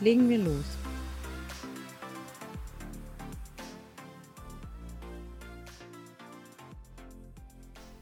[0.00, 0.64] Legen wir los.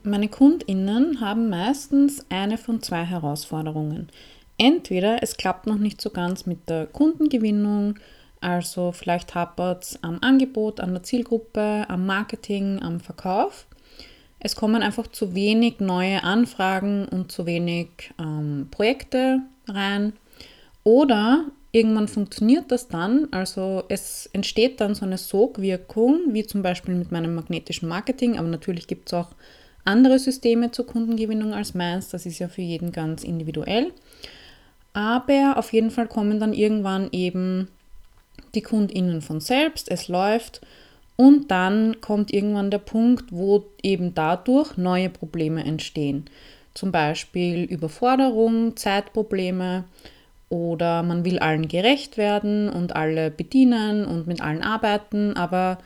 [0.05, 4.09] Meine Kundinnen haben meistens eine von zwei Herausforderungen.
[4.57, 7.99] Entweder es klappt noch nicht so ganz mit der Kundengewinnung,
[8.41, 13.67] also vielleicht hapert es am Angebot, an der Zielgruppe, am Marketing, am Verkauf.
[14.41, 17.89] Es kommen einfach zu wenig neue Anfragen und zu wenig
[18.19, 20.13] ähm, Projekte rein.
[20.85, 26.95] Oder irgendwann funktioniert das dann, also es entsteht dann so eine Sogwirkung, wie zum Beispiel
[26.95, 29.29] mit meinem magnetischen Marketing, aber natürlich gibt es auch
[29.85, 33.93] andere Systeme zur Kundengewinnung als meins, das ist ja für jeden ganz individuell.
[34.93, 37.69] Aber auf jeden Fall kommen dann irgendwann eben
[38.55, 40.61] die KundInnen von selbst, es läuft.
[41.17, 46.27] Und dann kommt irgendwann der Punkt, wo eben dadurch neue Probleme entstehen.
[46.75, 49.85] Zum Beispiel Überforderung, Zeitprobleme
[50.49, 55.79] oder man will allen gerecht werden und alle bedienen und mit allen arbeiten, aber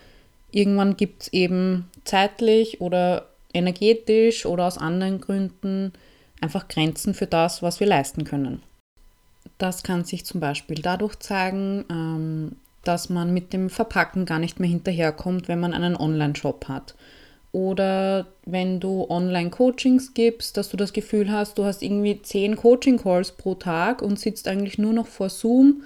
[0.53, 5.93] irgendwann gibt es eben zeitlich oder energetisch oder aus anderen Gründen
[6.41, 8.63] einfach Grenzen für das, was wir leisten können.
[9.59, 14.59] Das kann sich zum Beispiel dadurch zeigen, ähm, dass man mit dem Verpacken gar nicht
[14.59, 16.95] mehr hinterherkommt, wenn man einen Online-Shop hat.
[17.53, 23.33] Oder wenn du Online-Coachings gibst, dass du das Gefühl hast, du hast irgendwie zehn Coaching-Calls
[23.33, 25.83] pro Tag und sitzt eigentlich nur noch vor Zoom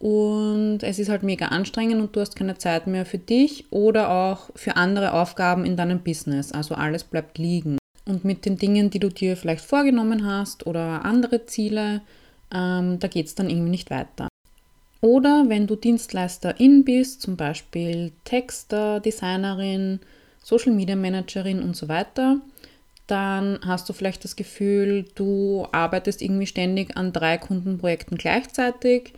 [0.00, 4.10] und es ist halt mega anstrengend und du hast keine Zeit mehr für dich oder
[4.10, 6.52] auch für andere Aufgaben in deinem Business.
[6.52, 7.76] Also alles bleibt liegen.
[8.06, 12.00] Und mit den Dingen, die du dir vielleicht vorgenommen hast oder andere Ziele,
[12.52, 14.28] ähm, da geht es dann irgendwie nicht weiter.
[15.02, 20.00] Oder wenn du Dienstleisterin bist, zum Beispiel Texter, Designerin,
[20.50, 22.40] Social Media Managerin und so weiter,
[23.06, 29.12] dann hast du vielleicht das Gefühl, du arbeitest irgendwie ständig an drei Kundenprojekten gleichzeitig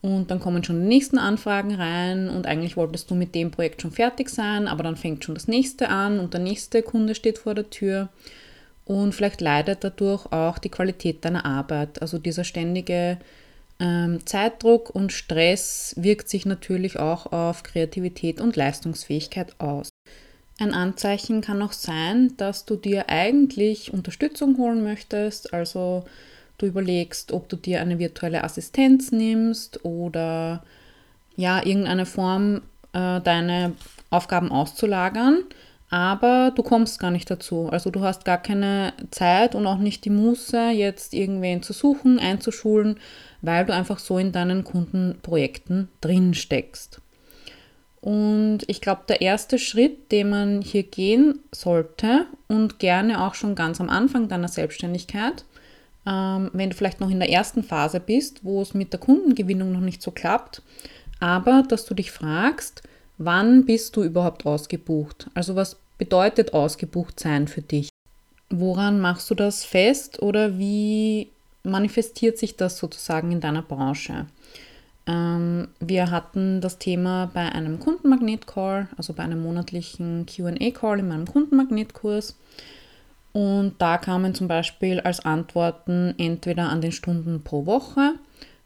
[0.00, 3.82] und dann kommen schon die nächsten Anfragen rein und eigentlich wolltest du mit dem Projekt
[3.82, 7.38] schon fertig sein, aber dann fängt schon das nächste an und der nächste Kunde steht
[7.38, 8.08] vor der Tür
[8.84, 12.00] und vielleicht leidet dadurch auch die Qualität deiner Arbeit.
[12.00, 13.18] Also dieser ständige
[13.80, 19.88] ähm, Zeitdruck und Stress wirkt sich natürlich auch auf Kreativität und Leistungsfähigkeit aus.
[20.58, 26.04] Ein Anzeichen kann auch sein, dass du dir eigentlich Unterstützung holen möchtest, also
[26.56, 30.62] du überlegst, ob du dir eine virtuelle Assistenz nimmst oder
[31.36, 32.62] ja, irgendeine Form,
[32.94, 33.72] äh, deine
[34.08, 35.44] Aufgaben auszulagern,
[35.90, 37.68] aber du kommst gar nicht dazu.
[37.70, 42.18] Also du hast gar keine Zeit und auch nicht die Muße, jetzt irgendwen zu suchen,
[42.18, 42.98] einzuschulen,
[43.42, 47.02] weil du einfach so in deinen Kundenprojekten drin steckst.
[48.06, 53.56] Und ich glaube, der erste Schritt, den man hier gehen sollte und gerne auch schon
[53.56, 55.44] ganz am Anfang deiner Selbstständigkeit,
[56.06, 59.72] ähm, wenn du vielleicht noch in der ersten Phase bist, wo es mit der Kundengewinnung
[59.72, 60.62] noch nicht so klappt,
[61.18, 62.84] aber dass du dich fragst,
[63.18, 65.28] wann bist du überhaupt ausgebucht?
[65.34, 67.88] Also was bedeutet ausgebucht sein für dich?
[68.50, 71.32] Woran machst du das fest oder wie
[71.64, 74.26] manifestiert sich das sozusagen in deiner Branche?
[75.06, 81.26] Ähm, wir hatten das Thema bei einem Kundenmagnet-Call, also bei einem monatlichen QA-Call in meinem
[81.26, 82.36] Kundenmagnet-Kurs.
[83.32, 88.14] Und da kamen zum Beispiel als Antworten entweder an den Stunden pro Woche.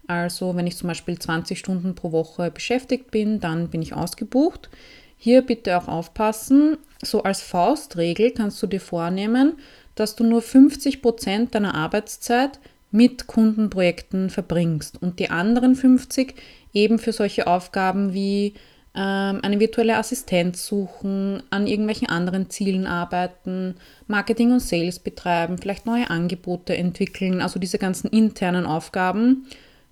[0.07, 4.71] Also wenn ich zum Beispiel 20 Stunden pro Woche beschäftigt bin, dann bin ich ausgebucht.
[5.17, 6.79] Hier bitte auch aufpassen.
[7.03, 9.55] So als Faustregel kannst du dir vornehmen,
[9.95, 12.59] dass du nur 50 Prozent deiner Arbeitszeit
[12.91, 16.35] mit Kundenprojekten verbringst und die anderen 50
[16.73, 18.55] eben für solche Aufgaben wie
[18.95, 23.77] ähm, eine virtuelle Assistenz suchen, an irgendwelchen anderen Zielen arbeiten,
[24.09, 29.47] Marketing und Sales betreiben, vielleicht neue Angebote entwickeln, also diese ganzen internen Aufgaben,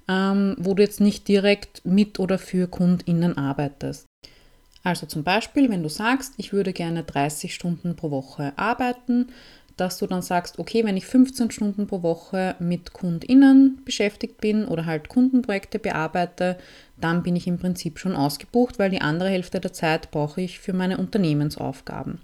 [0.09, 4.07] ähm, wo du jetzt nicht direkt mit oder für KundInnen arbeitest.
[4.83, 9.29] Also zum Beispiel, wenn du sagst, ich würde gerne 30 Stunden pro Woche arbeiten,
[9.79, 14.67] dass du dann sagst, okay, wenn ich 15 Stunden pro Woche mit KundInnen beschäftigt bin
[14.67, 16.59] oder halt Kundenprojekte bearbeite,
[17.01, 20.59] dann bin ich im Prinzip schon ausgebucht, weil die andere Hälfte der Zeit brauche ich
[20.59, 22.21] für meine Unternehmensaufgaben.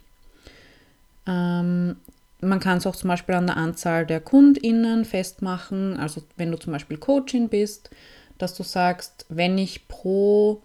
[1.27, 1.97] Ähm,
[2.41, 5.97] man kann es auch zum Beispiel an der Anzahl der KundInnen festmachen.
[5.97, 7.91] Also wenn du zum Beispiel Coaching bist,
[8.39, 10.61] dass du sagst, wenn ich pro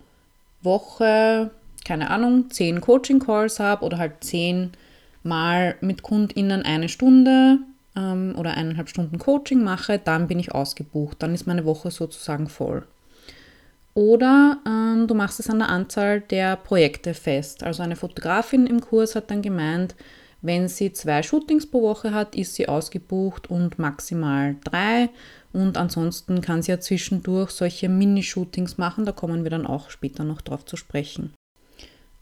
[0.62, 1.52] Woche,
[1.86, 4.72] keine Ahnung, zehn Coaching-Calls habe oder halt zehn
[5.24, 7.60] Mal mit KundInnen eine Stunde
[7.96, 11.18] ähm, oder eineinhalb Stunden Coaching mache, dann bin ich ausgebucht.
[11.22, 12.86] Dann ist meine Woche sozusagen voll.
[13.94, 17.64] Oder ähm, du machst es an der Anzahl der Projekte fest.
[17.64, 19.96] Also eine Fotografin im Kurs hat dann gemeint,
[20.42, 25.10] wenn sie zwei Shootings pro Woche hat, ist sie ausgebucht und maximal drei.
[25.52, 29.06] Und ansonsten kann sie ja zwischendurch solche Mini-Shootings machen.
[29.06, 31.34] Da kommen wir dann auch später noch drauf zu sprechen.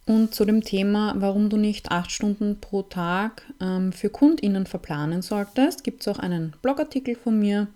[0.07, 5.21] Und zu dem Thema, warum du nicht acht Stunden pro Tag ähm, für KundInnen verplanen
[5.21, 7.67] solltest, gibt es auch einen Blogartikel von mir.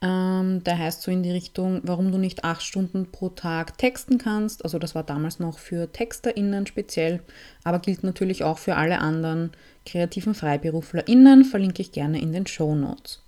[0.00, 4.18] Ähm, der heißt so in die Richtung, warum du nicht acht Stunden pro Tag texten
[4.18, 4.64] kannst.
[4.64, 7.22] Also das war damals noch für TexterInnen speziell,
[7.62, 9.52] aber gilt natürlich auch für alle anderen
[9.86, 11.44] kreativen FreiberuflerInnen.
[11.44, 13.21] Verlinke ich gerne in den Show Notes.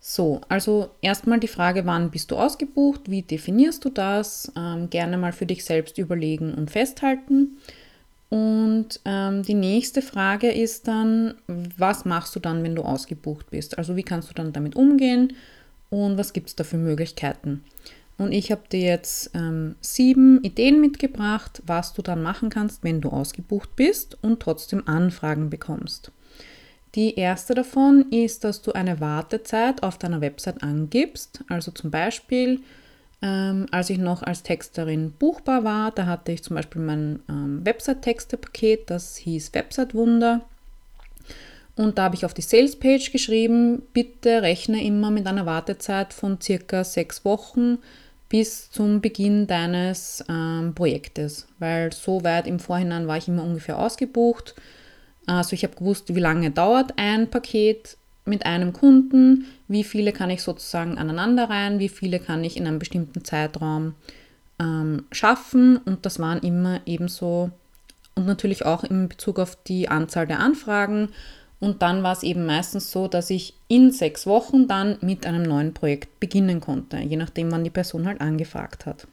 [0.00, 3.10] So, also erstmal die Frage, wann bist du ausgebucht?
[3.10, 4.50] Wie definierst du das?
[4.56, 7.58] Ähm, gerne mal für dich selbst überlegen und festhalten.
[8.30, 13.76] Und ähm, die nächste Frage ist dann, was machst du dann, wenn du ausgebucht bist?
[13.76, 15.34] Also wie kannst du dann damit umgehen?
[15.90, 17.64] und was gibt es da für Möglichkeiten.
[18.16, 23.00] Und ich habe dir jetzt ähm, sieben Ideen mitgebracht, was du dann machen kannst, wenn
[23.00, 26.12] du ausgebucht bist und trotzdem Anfragen bekommst.
[26.94, 31.44] Die erste davon ist, dass du eine Wartezeit auf deiner Website angibst.
[31.48, 32.60] Also zum Beispiel,
[33.22, 37.64] ähm, als ich noch als Texterin buchbar war, da hatte ich zum Beispiel mein ähm,
[37.64, 40.40] Website-Texte-Paket, das hieß Website Wunder.
[41.76, 46.40] Und da habe ich auf die Sales-Page geschrieben, bitte rechne immer mit einer Wartezeit von
[46.40, 47.78] circa sechs Wochen
[48.28, 53.78] bis zum Beginn deines ähm, Projektes, weil so weit im Vorhinein war ich immer ungefähr
[53.78, 54.54] ausgebucht.
[55.26, 60.30] Also ich habe gewusst, wie lange dauert ein Paket mit einem Kunden, wie viele kann
[60.30, 63.94] ich sozusagen aneinander rein, wie viele kann ich in einem bestimmten Zeitraum
[64.58, 67.50] ähm, schaffen und das waren immer ebenso
[68.14, 71.08] und natürlich auch in Bezug auf die Anzahl der Anfragen
[71.60, 75.42] und dann war es eben meistens so, dass ich in sechs Wochen dann mit einem
[75.42, 79.06] neuen Projekt beginnen konnte, je nachdem, wann die Person halt angefragt hat.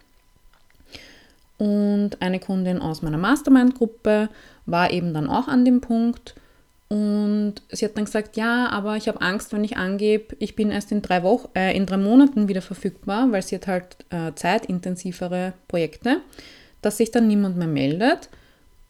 [1.58, 4.30] Und eine Kundin aus meiner Mastermind-Gruppe
[4.66, 6.36] war eben dann auch an dem Punkt
[6.90, 10.72] und sie hat dann gesagt, ja, aber ich habe Angst, wenn ich angebe, ich bin
[10.72, 14.34] erst in drei, Wochen, äh, in drei Monaten wieder verfügbar, weil sie hat halt äh,
[14.36, 16.22] zeitintensivere Projekte,
[16.82, 18.30] dass sich dann niemand mehr meldet.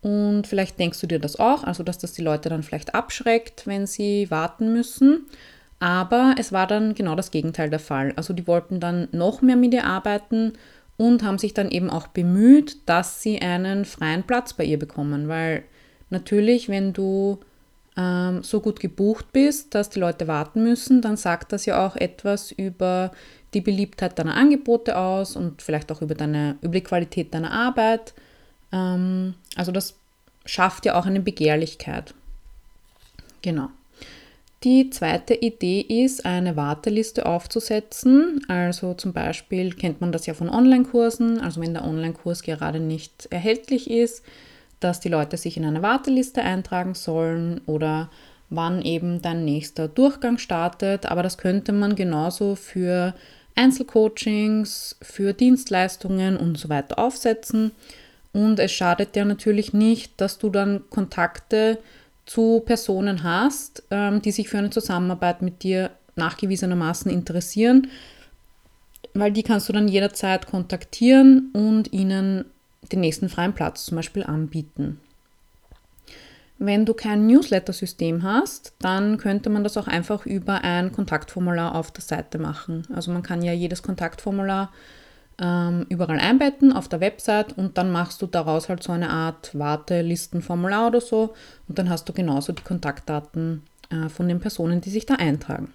[0.01, 3.65] Und vielleicht denkst du dir das auch, also dass das die Leute dann vielleicht abschreckt,
[3.65, 5.25] wenn sie warten müssen.
[5.79, 8.13] Aber es war dann genau das Gegenteil der Fall.
[8.15, 10.53] Also die wollten dann noch mehr mit ihr arbeiten
[10.97, 15.27] und haben sich dann eben auch bemüht, dass sie einen freien Platz bei ihr bekommen.
[15.27, 15.63] Weil
[16.09, 17.39] natürlich, wenn du
[17.95, 21.95] ähm, so gut gebucht bist, dass die Leute warten müssen, dann sagt das ja auch
[21.95, 23.11] etwas über
[23.53, 28.13] die Beliebtheit deiner Angebote aus und vielleicht auch über, deine, über die Qualität deiner Arbeit.
[28.71, 29.95] Ähm, also das
[30.45, 32.13] schafft ja auch eine Begehrlichkeit.
[33.41, 33.69] Genau.
[34.63, 38.43] Die zweite Idee ist, eine Warteliste aufzusetzen.
[38.47, 43.27] Also zum Beispiel kennt man das ja von Online-Kursen, also wenn der Online-Kurs gerade nicht
[43.29, 44.23] erhältlich ist,
[44.79, 48.09] dass die Leute sich in eine Warteliste eintragen sollen oder
[48.49, 51.05] wann eben dein nächster Durchgang startet.
[51.05, 53.13] Aber das könnte man genauso für
[53.55, 57.71] Einzelcoachings, für Dienstleistungen und so weiter aufsetzen.
[58.33, 61.77] Und es schadet ja natürlich nicht, dass du dann Kontakte
[62.27, 67.87] zu Personen hast, ähm, die sich für eine Zusammenarbeit mit dir nachgewiesenermaßen interessieren,
[69.13, 72.45] weil die kannst du dann jederzeit kontaktieren und ihnen
[72.91, 74.99] den nächsten freien Platz zum Beispiel anbieten.
[76.59, 81.91] Wenn du kein Newsletter-System hast, dann könnte man das auch einfach über ein Kontaktformular auf
[81.91, 82.87] der Seite machen.
[82.93, 84.71] Also man kann ja jedes Kontaktformular
[85.39, 89.57] ähm, überall einbetten auf der Website und dann machst du daraus halt so eine Art
[89.57, 91.33] Wartelistenformular oder so
[91.67, 95.71] und dann hast du genauso die Kontaktdaten äh, von den Personen, die sich da eintragen.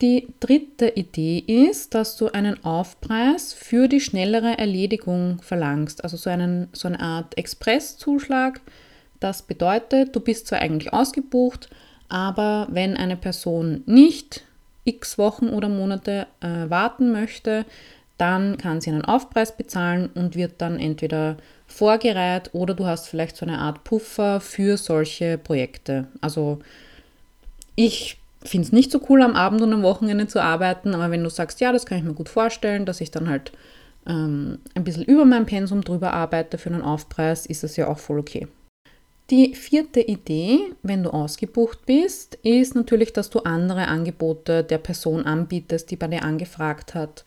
[0.00, 6.30] Die dritte Idee ist, dass du einen Aufpreis für die schnellere Erledigung verlangst, also so,
[6.30, 8.60] einen, so eine Art Expresszuschlag.
[9.20, 11.70] Das bedeutet, du bist zwar eigentlich ausgebucht,
[12.08, 14.44] aber wenn eine Person nicht
[14.84, 17.64] x Wochen oder Monate äh, warten möchte,
[18.18, 23.36] dann kann sie einen Aufpreis bezahlen und wird dann entweder vorgereiht oder du hast vielleicht
[23.36, 26.06] so eine Art Puffer für solche Projekte.
[26.20, 26.60] Also
[27.74, 31.24] ich finde es nicht so cool, am Abend und am Wochenende zu arbeiten, aber wenn
[31.24, 33.52] du sagst, ja, das kann ich mir gut vorstellen, dass ich dann halt
[34.06, 37.98] ähm, ein bisschen über mein Pensum drüber arbeite für einen Aufpreis, ist das ja auch
[37.98, 38.46] voll okay.
[39.30, 45.24] Die vierte Idee, wenn du ausgebucht bist, ist natürlich, dass du andere Angebote der Person
[45.24, 47.24] anbietest, die bei dir angefragt hat.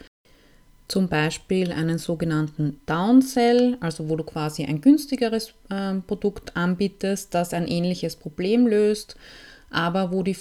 [0.88, 7.53] Zum Beispiel einen sogenannten Downsell, also wo du quasi ein günstigeres äh, Produkt anbietest, das
[7.53, 9.17] ein ähnliches Problem löst,
[9.70, 10.38] aber wo die,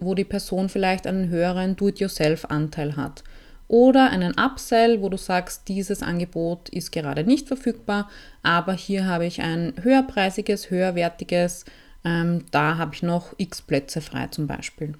[0.00, 3.24] wo die Person vielleicht einen höheren Do-it-yourself-Anteil hat.
[3.68, 8.10] Oder einen Upsell, wo du sagst, dieses Angebot ist gerade nicht verfügbar,
[8.42, 11.64] aber hier habe ich ein höherpreisiges, höherwertiges,
[12.04, 14.94] ähm, da habe ich noch x Plätze frei zum Beispiel.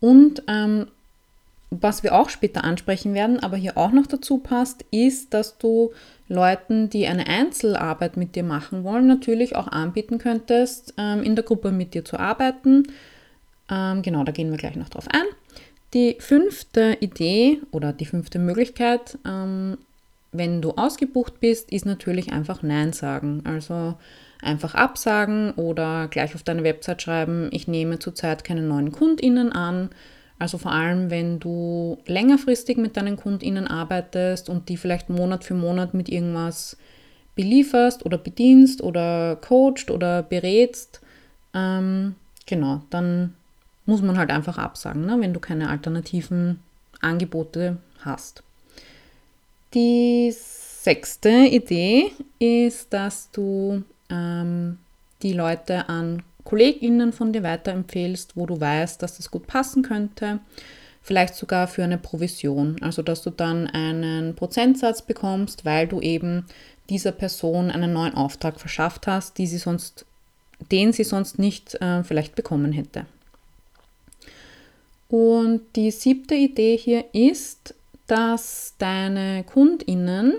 [0.00, 0.86] Und ähm,
[1.70, 5.92] was wir auch später ansprechen werden, aber hier auch noch dazu passt, ist, dass du
[6.28, 11.44] Leuten, die eine Einzelarbeit mit dir machen wollen, natürlich auch anbieten könntest, ähm, in der
[11.44, 12.84] Gruppe mit dir zu arbeiten.
[13.70, 15.24] Ähm, genau, da gehen wir gleich noch drauf ein.
[15.94, 19.78] Die fünfte Idee oder die fünfte Möglichkeit, ähm,
[20.32, 23.42] wenn du ausgebucht bist, ist natürlich einfach Nein sagen.
[23.44, 23.94] Also
[24.42, 29.90] einfach absagen oder gleich auf deine Website schreiben, ich nehme zurzeit keine neuen KundInnen an
[30.40, 35.52] also vor allem, wenn du längerfristig mit deinen KundInnen arbeitest und die vielleicht Monat für
[35.52, 36.78] Monat mit irgendwas
[37.36, 41.02] belieferst oder bedienst oder coacht oder berätst,
[41.52, 42.14] ähm,
[42.46, 43.34] genau, dann
[43.84, 46.60] muss man halt einfach absagen, ne, wenn du keine alternativen
[47.02, 48.42] Angebote hast.
[49.74, 54.78] Die sechste Idee ist, dass du ähm,
[55.20, 60.40] die Leute an KollegInnen von dir weiterempfehlst, wo du weißt, dass das gut passen könnte.
[61.02, 66.44] Vielleicht sogar für eine Provision, also dass du dann einen Prozentsatz bekommst, weil du eben
[66.90, 70.04] dieser Person einen neuen Auftrag verschafft hast, die sie sonst,
[70.70, 73.06] den sie sonst nicht äh, vielleicht bekommen hätte.
[75.08, 77.74] Und die siebte Idee hier ist,
[78.06, 80.34] dass deine KundInnen,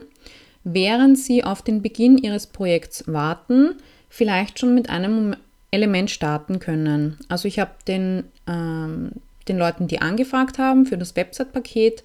[0.63, 3.75] während sie auf den Beginn ihres Projekts warten,
[4.09, 5.35] vielleicht schon mit einem
[5.71, 7.17] Element starten können.
[7.29, 9.13] Also ich habe den, ähm,
[9.47, 12.03] den Leuten, die angefragt haben für das Website-Paket,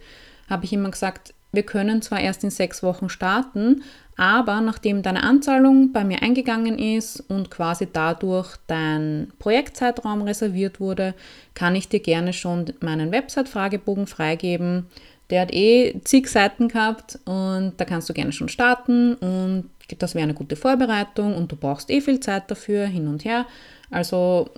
[0.48, 3.82] habe ich immer gesagt, wir können zwar erst in sechs Wochen starten,
[4.16, 11.14] aber nachdem deine Anzahlung bei mir eingegangen ist und quasi dadurch dein Projektzeitraum reserviert wurde,
[11.54, 14.86] kann ich dir gerne schon meinen Website-Fragebogen freigeben.
[15.30, 20.14] Der hat eh zig Seiten gehabt und da kannst du gerne schon starten und das
[20.14, 23.46] wäre eine gute Vorbereitung und du brauchst eh viel Zeit dafür, hin und her.
[23.90, 24.50] Also,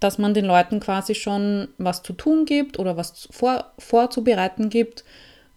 [0.00, 5.04] dass man den Leuten quasi schon was zu tun gibt oder was vor, vorzubereiten gibt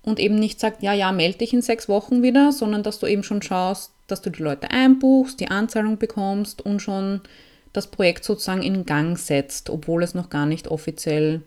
[0.02, 3.08] und eben nicht sagt, ja, ja, melde dich in sechs Wochen wieder, sondern dass du
[3.08, 7.22] eben schon schaust, dass du die Leute einbuchst, die Anzahlung bekommst und schon
[7.74, 11.42] das Projekt sozusagen in Gang setzt, obwohl es noch gar nicht offiziell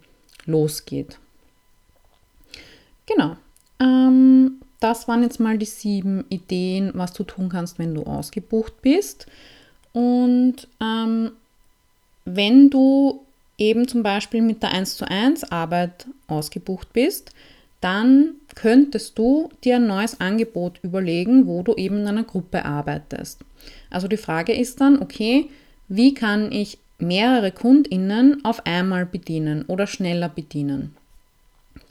[0.45, 1.19] losgeht.
[3.07, 3.37] Genau.
[3.81, 8.83] Ähm, das waren jetzt mal die sieben Ideen, was du tun kannst, wenn du ausgebucht
[8.83, 9.27] bist.
[9.93, 11.33] Und ähm,
[12.25, 13.21] wenn du
[13.59, 17.33] eben zum Beispiel mit der 1 zu 1 Arbeit ausgebucht bist,
[17.81, 23.41] dann könntest du dir ein neues Angebot überlegen, wo du eben in einer Gruppe arbeitest.
[23.91, 25.49] Also die Frage ist dann, okay,
[25.89, 30.97] wie kann ich mehrere Kundinnen auf einmal bedienen oder schneller bedienen?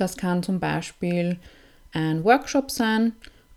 [0.01, 1.37] Das kann zum Beispiel
[1.93, 3.11] ein Workshop sein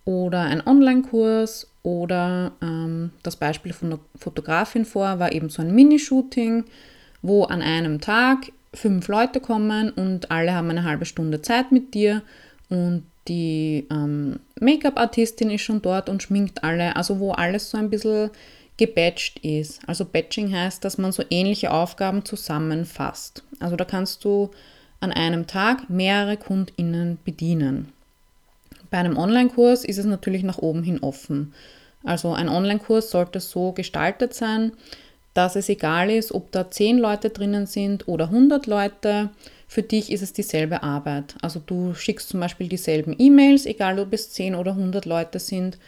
[0.05, 5.75] oder ein Online-Kurs oder ähm, das Beispiel von der Fotografin vor war eben so ein
[5.75, 6.65] Minishooting,
[7.23, 11.95] wo an einem Tag fünf Leute kommen und alle haben eine halbe Stunde Zeit mit
[11.95, 12.21] dir
[12.69, 17.89] und die ähm, Make-up-Artistin ist schon dort und schminkt alle, also wo alles so ein
[17.89, 18.31] bisschen
[18.77, 19.81] gebatcht ist.
[19.87, 23.45] Also Batching heißt, dass man so ähnliche Aufgaben zusammenfasst.
[23.61, 24.51] Also da kannst du
[25.05, 27.93] an einem Tag mehrere KundInnen bedienen.
[28.91, 31.53] Bei einem Online-Kurs ist es natürlich nach oben hin offen.
[32.03, 34.73] Also ein Online-Kurs sollte so gestaltet sein,
[35.35, 39.31] dass es egal ist, ob da 10 Leute drinnen sind oder 100 Leute.
[39.69, 41.35] Für dich ist es dieselbe Arbeit.
[41.43, 45.79] Also du schickst zum Beispiel dieselben E-Mails, egal ob es 10 oder 100 Leute sind.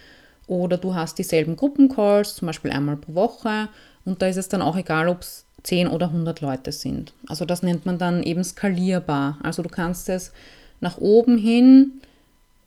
[0.47, 3.69] Oder du hast dieselben Gruppencalls, zum Beispiel einmal pro Woche.
[4.05, 7.13] Und da ist es dann auch egal, ob es 10 oder 100 Leute sind.
[7.29, 9.39] Also das nennt man dann eben skalierbar.
[9.43, 10.33] Also du kannst es
[10.81, 12.01] nach oben hin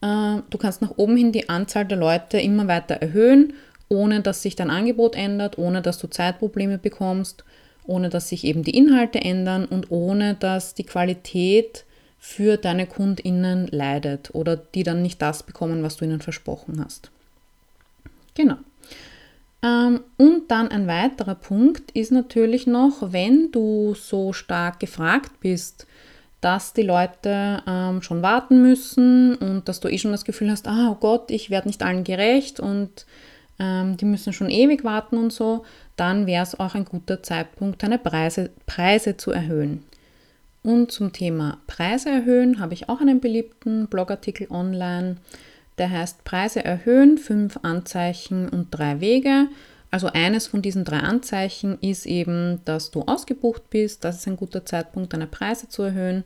[0.02, 3.54] äh, du kannst nach oben hin die Anzahl der Leute immer weiter erhöhen,
[3.90, 7.44] ohne dass sich dein Angebot ändert, ohne dass du Zeitprobleme bekommst,
[7.86, 11.86] ohne dass sich eben die Inhalte ändern und ohne dass die Qualität
[12.20, 17.10] für deine KundInnen leidet oder die dann nicht das bekommen, was du ihnen versprochen hast.
[18.36, 18.58] Genau.
[19.62, 25.86] Ähm, und dann ein weiterer Punkt ist natürlich noch, wenn du so stark gefragt bist,
[26.42, 30.68] dass die Leute ähm, schon warten müssen und dass du eh schon das Gefühl hast,
[30.68, 33.06] ah, oh Gott, ich werde nicht allen gerecht und
[33.60, 35.66] ähm, die müssen schon ewig warten und so,
[35.98, 39.84] dann wäre es auch ein guter Zeitpunkt, deine Preise, Preise zu erhöhen.
[40.64, 45.18] Und zum Thema Preise erhöhen habe ich auch einen beliebten Blogartikel online.
[45.80, 49.48] Der heißt Preise erhöhen, fünf Anzeichen und drei Wege.
[49.92, 54.04] Also eines von diesen drei Anzeichen ist eben, dass du ausgebucht bist.
[54.04, 56.26] Das ist ein guter Zeitpunkt, deine Preise zu erhöhen.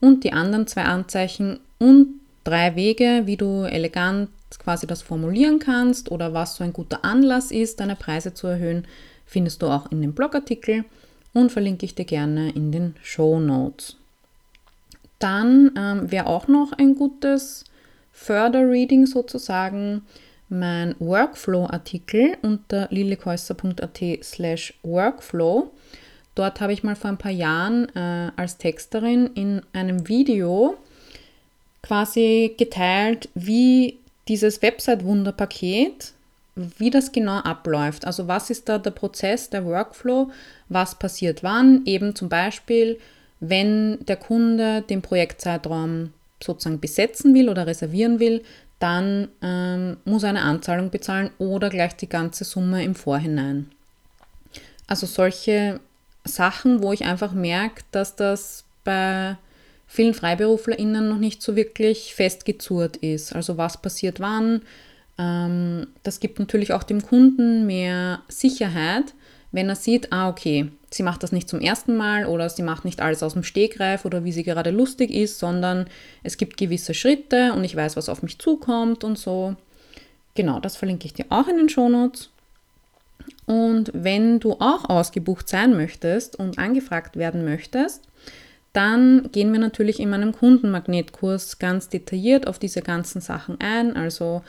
[0.00, 6.10] Und die anderen zwei Anzeichen und drei Wege, wie du elegant quasi das formulieren kannst
[6.10, 8.86] oder was so ein guter Anlass ist, deine Preise zu erhöhen,
[9.26, 10.84] findest du auch in dem Blogartikel
[11.34, 13.96] und verlinke ich dir gerne in den Show Notes.
[15.18, 17.64] Dann ähm, wäre auch noch ein gutes
[18.16, 20.02] Förderreading sozusagen
[20.48, 25.70] mein Workflow-Artikel unter lillekäusser.at slash workflow.
[26.34, 30.76] Dort habe ich mal vor ein paar Jahren äh, als Texterin in einem Video
[31.82, 36.14] quasi geteilt, wie dieses Website-Wunder-Paket,
[36.56, 38.06] wie das genau abläuft.
[38.06, 40.30] Also was ist da der Prozess, der Workflow,
[40.70, 42.98] was passiert wann, eben zum Beispiel,
[43.40, 48.42] wenn der Kunde den Projektzeitraum sozusagen besetzen will oder reservieren will,
[48.78, 53.70] dann ähm, muss er eine Anzahlung bezahlen oder gleich die ganze Summe im Vorhinein.
[54.86, 55.80] Also solche
[56.24, 59.36] Sachen, wo ich einfach merke, dass das bei
[59.86, 63.34] vielen FreiberuflerInnen noch nicht so wirklich festgezurrt ist.
[63.34, 64.62] Also was passiert wann.
[65.18, 69.14] Ähm, das gibt natürlich auch dem Kunden mehr Sicherheit,
[69.56, 72.84] wenn er sieht, ah okay, sie macht das nicht zum ersten Mal oder sie macht
[72.84, 75.86] nicht alles aus dem Stegreif oder wie sie gerade lustig ist, sondern
[76.22, 79.56] es gibt gewisse Schritte und ich weiß, was auf mich zukommt und so.
[80.34, 82.30] Genau, das verlinke ich dir auch in den Shownotes.
[83.46, 88.02] Und wenn du auch ausgebucht sein möchtest und angefragt werden möchtest,
[88.72, 94.42] dann gehen wir natürlich in meinem Kundenmagnetkurs ganz detailliert auf diese ganzen Sachen ein, also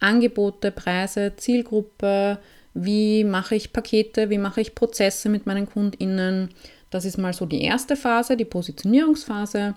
[0.00, 2.38] Angebote, Preise, Zielgruppe,
[2.76, 6.50] wie mache ich Pakete, wie mache ich Prozesse mit meinen Kundinnen.
[6.90, 9.74] Das ist mal so die erste Phase, die Positionierungsphase.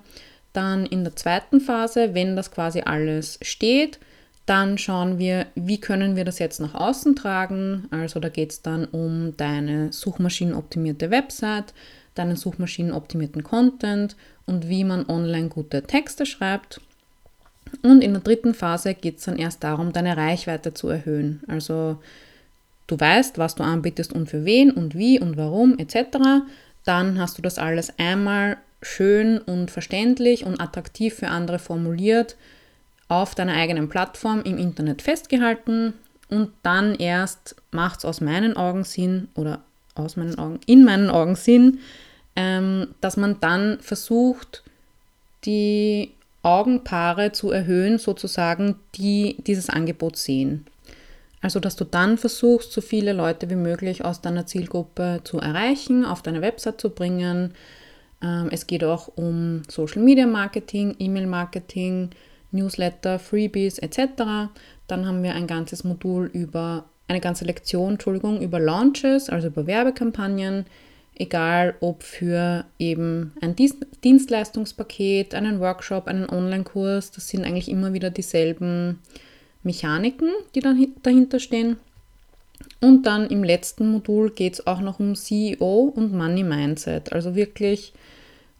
[0.53, 3.99] Dann in der zweiten Phase, wenn das quasi alles steht,
[4.45, 7.87] dann schauen wir, wie können wir das jetzt nach außen tragen.
[7.91, 11.73] Also da geht es dann um deine suchmaschinenoptimierte Website,
[12.15, 16.81] deinen suchmaschinenoptimierten Content und wie man online gute Texte schreibt.
[17.83, 21.41] Und in der dritten Phase geht es dann erst darum, deine Reichweite zu erhöhen.
[21.47, 21.99] Also
[22.91, 26.17] du weißt, was du anbietest und für wen und wie und warum etc.
[26.85, 32.35] Dann hast du das alles einmal schön und verständlich und attraktiv für andere formuliert
[33.07, 35.93] auf deiner eigenen Plattform im Internet festgehalten
[36.29, 39.61] und dann erst macht es aus meinen Augen Sinn oder
[39.95, 41.79] aus meinen Augen, in meinen Augen Sinn,
[42.35, 44.63] ähm, dass man dann versucht,
[45.45, 46.11] die
[46.43, 50.65] Augenpaare zu erhöhen, sozusagen, die dieses Angebot sehen.
[51.41, 56.05] Also, dass du dann versuchst, so viele Leute wie möglich aus deiner Zielgruppe zu erreichen,
[56.05, 57.53] auf deine Website zu bringen.
[58.21, 62.09] Ähm, es geht auch um Social Media Marketing, E-Mail Marketing,
[62.51, 64.51] Newsletter, Freebies etc.
[64.87, 69.65] Dann haben wir ein ganzes Modul über, eine ganze Lektion, Entschuldigung, über Launches, also über
[69.65, 70.65] Werbekampagnen,
[71.15, 78.09] egal ob für eben ein Dienstleistungspaket, einen Workshop, einen Online-Kurs, das sind eigentlich immer wieder
[78.09, 78.99] dieselben
[79.63, 80.61] Mechaniken, die
[81.03, 81.77] dahinter stehen.
[82.81, 87.11] Und dann im letzten Modul geht es auch noch um CEO und Money Mindset.
[87.11, 87.93] Also wirklich,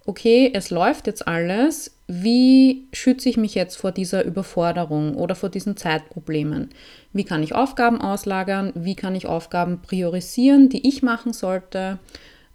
[0.05, 1.95] okay, es läuft jetzt alles.
[2.07, 6.69] Wie schütze ich mich jetzt vor dieser Überforderung oder vor diesen Zeitproblemen?
[7.13, 8.73] Wie kann ich Aufgaben auslagern?
[8.75, 11.99] Wie kann ich Aufgaben priorisieren, die ich machen sollte?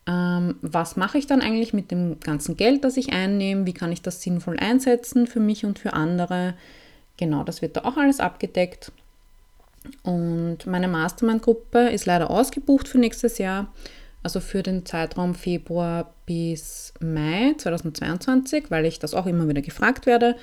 [0.07, 3.65] Ähm, was mache ich dann eigentlich mit dem ganzen Geld, das ich einnehme?
[3.65, 6.55] Wie kann ich das sinnvoll einsetzen für mich und für andere?
[7.17, 8.93] Genau, das wird da auch alles abgedeckt.
[10.03, 13.73] Und meine Mastermind-Gruppe ist leider ausgebucht für nächstes Jahr,
[14.23, 20.07] also für den Zeitraum Februar bis Mai 2022, weil ich das auch immer wieder gefragt
[20.07, 20.37] werde.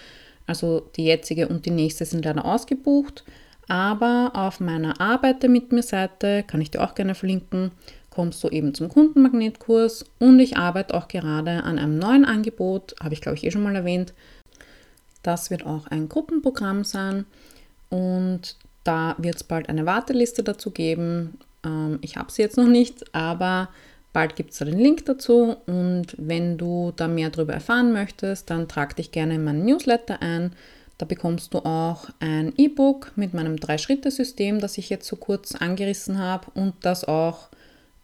[0.45, 3.23] Also die jetzige und die nächste sind leider ausgebucht.
[3.67, 7.71] Aber auf meiner Arbeite mit mir Seite, kann ich dir auch gerne verlinken,
[8.10, 13.13] kommst du eben zum Kundenmagnetkurs und ich arbeite auch gerade an einem neuen Angebot, habe
[13.13, 14.13] ich glaube ich eh schon mal erwähnt,
[15.23, 17.25] das wird auch ein Gruppenprogramm sein
[17.89, 21.38] und da wird es bald eine Warteliste dazu geben.
[21.63, 23.69] Ähm, ich habe sie jetzt noch nicht, aber
[24.13, 28.49] bald gibt es da den Link dazu und wenn du da mehr darüber erfahren möchtest,
[28.49, 30.53] dann trag dich gerne in meinen Newsletter ein.
[30.97, 36.19] Da bekommst du auch ein E-Book mit meinem Drei-Schritte-System, das ich jetzt so kurz angerissen
[36.19, 37.49] habe und das auch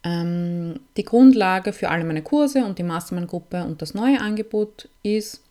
[0.03, 5.43] ähm, die Grundlage für alle meine Kurse und die Mastermind-Gruppe und das neue Angebot ist.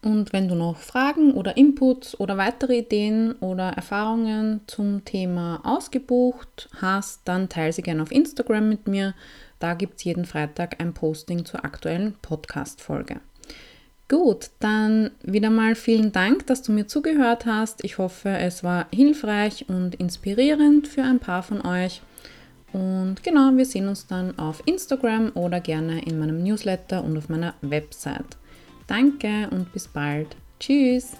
[0.00, 6.68] Und wenn du noch Fragen oder Inputs oder weitere Ideen oder Erfahrungen zum Thema ausgebucht
[6.80, 9.14] hast, dann teile sie gerne auf Instagram mit mir.
[9.58, 13.20] Da gibt es jeden Freitag ein Posting zur aktuellen Podcast-Folge.
[14.08, 17.84] Gut, dann wieder mal vielen Dank, dass du mir zugehört hast.
[17.84, 22.00] Ich hoffe, es war hilfreich und inspirierend für ein paar von euch.
[22.72, 27.28] Und genau, wir sehen uns dann auf Instagram oder gerne in meinem Newsletter und auf
[27.28, 28.38] meiner Website.
[28.88, 30.34] Danke und bis bald.
[30.58, 31.12] Tschüss.